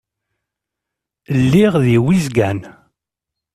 [1.41, 2.59] Lliɣ di Wizgan.